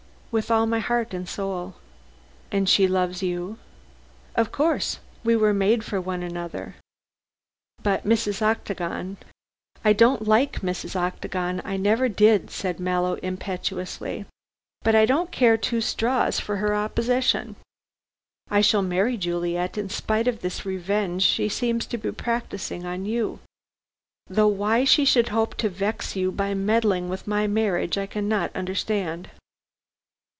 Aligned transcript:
"With 0.33 0.49
all 0.49 0.65
my 0.65 0.79
heart 0.79 1.13
and 1.13 1.27
soul." 1.27 1.73
"And 2.53 2.69
she 2.69 2.87
loves 2.87 3.21
you?" 3.21 3.57
"Of 4.33 4.49
course. 4.49 4.99
We 5.25 5.35
were 5.35 5.53
made 5.53 5.83
for 5.83 5.99
one 5.99 6.23
another." 6.23 6.75
"But 7.83 8.05
Mrs. 8.05 8.41
Octagon" 8.41 9.17
"I 9.83 9.91
don't 9.91 10.25
like 10.25 10.61
Mrs. 10.61 10.95
Octagon 10.95 11.61
I 11.65 11.75
never 11.75 12.07
did," 12.07 12.49
said 12.49 12.79
Mallow, 12.79 13.15
impetuously, 13.15 14.25
"but 14.83 14.95
I 14.95 15.05
don't 15.05 15.33
care 15.33 15.57
two 15.57 15.81
straws 15.81 16.39
for 16.39 16.55
her 16.55 16.73
opposition. 16.73 17.57
I 18.49 18.61
shall 18.61 18.81
marry 18.81 19.17
Juliet 19.17 19.77
in 19.77 19.89
spite 19.89 20.29
of 20.29 20.39
this 20.39 20.65
revenge 20.65 21.23
she 21.23 21.49
seems 21.49 21.85
to 21.87 21.97
be 21.97 22.09
practising 22.13 22.85
on 22.85 23.03
you. 23.05 23.39
Though 24.29 24.47
why 24.47 24.85
she 24.85 25.03
should 25.03 25.27
hope 25.27 25.55
to 25.55 25.67
vex 25.67 26.15
you 26.15 26.31
by 26.31 26.53
meddling 26.53 27.09
with 27.09 27.27
my 27.27 27.47
marriage, 27.47 27.97
I 27.97 28.05
cannot 28.05 28.55
understand." 28.55 29.29